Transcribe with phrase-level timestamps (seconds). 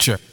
[0.00, 0.29] future.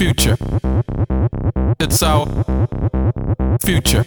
[0.00, 0.38] Future.
[1.78, 2.24] It's our
[3.60, 4.02] future.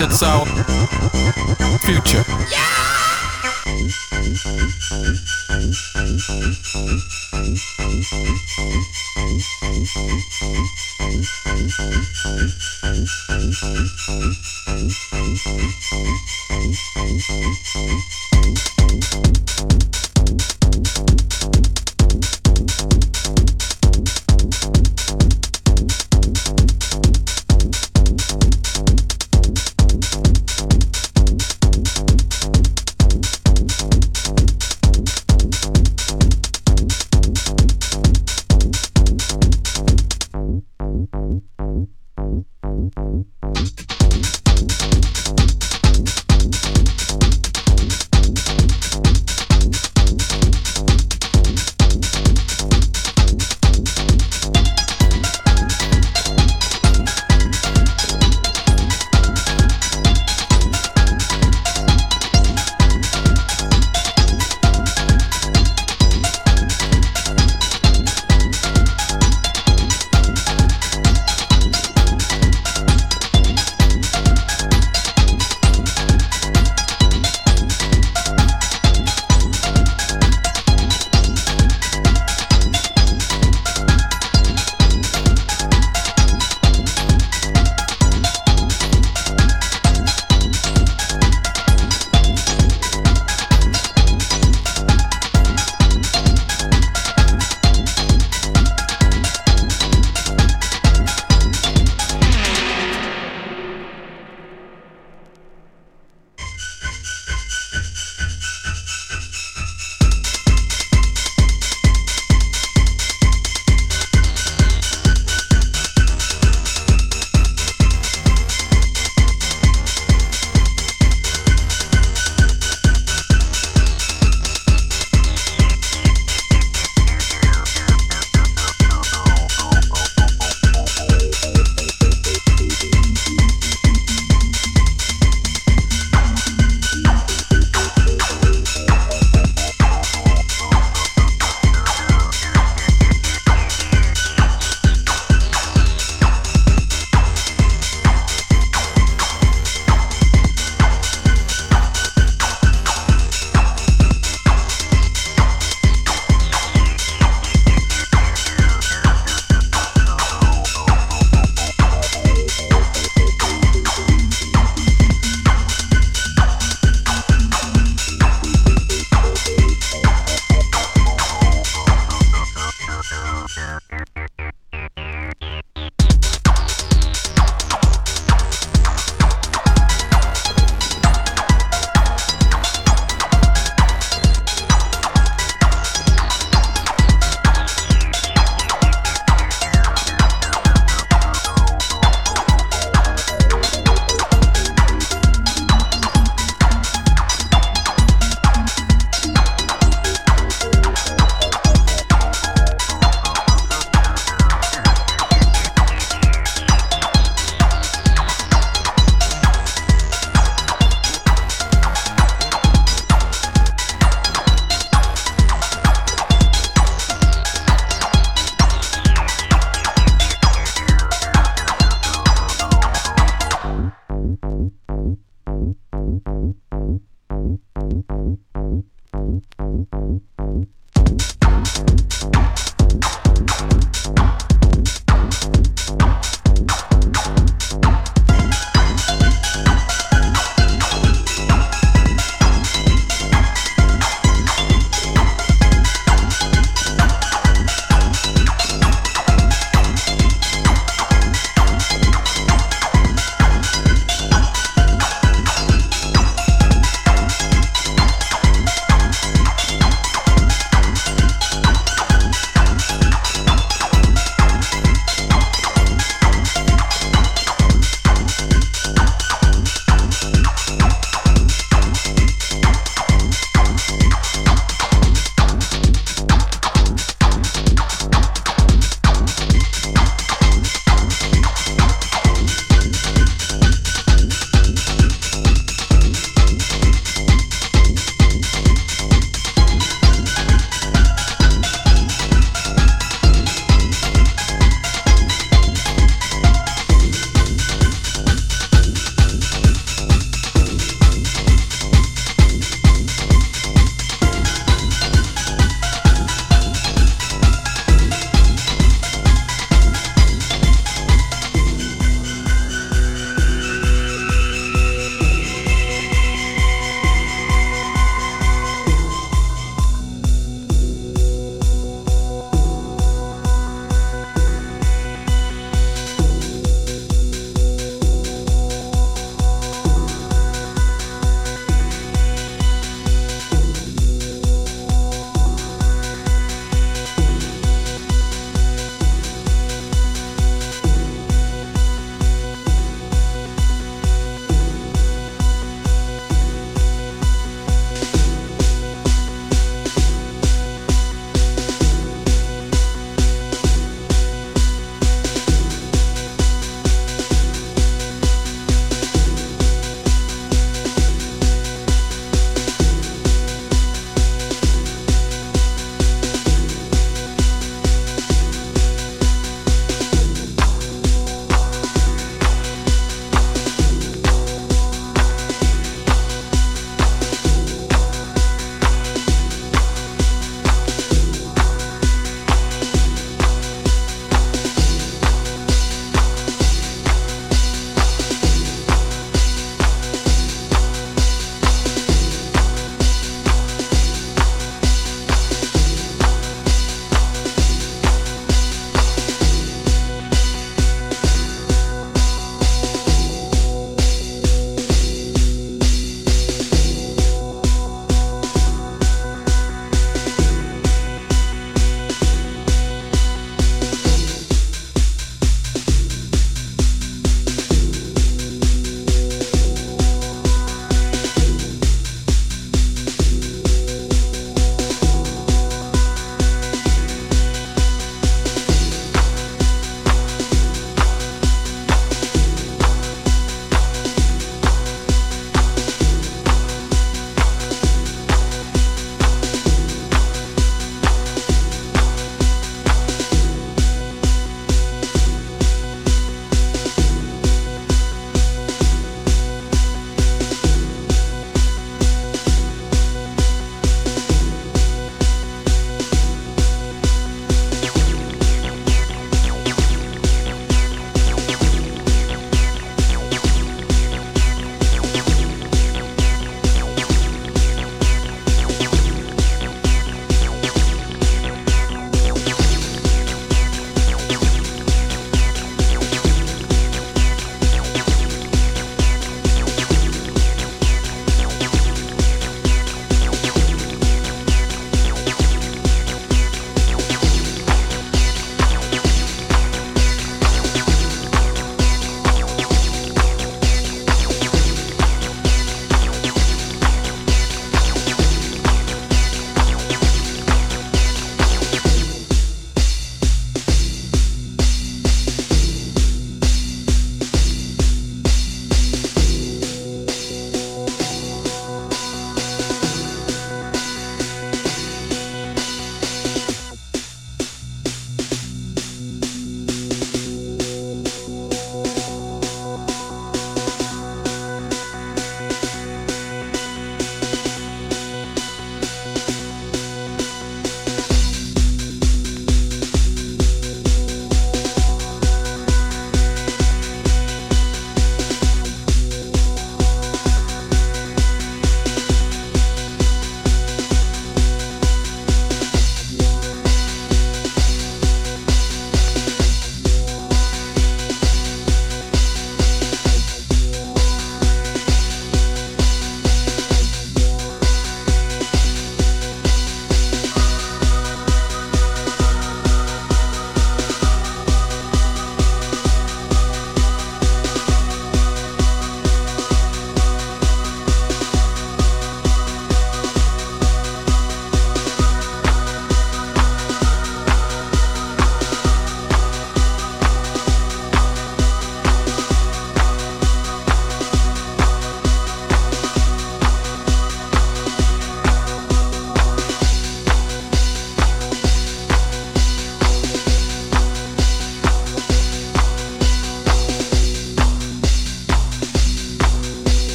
[0.00, 0.46] It's our
[1.84, 2.24] future.
[2.50, 2.74] Yeah!